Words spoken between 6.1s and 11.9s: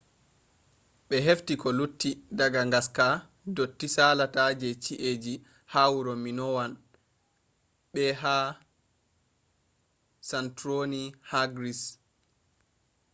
minowan be ha santorini ha gris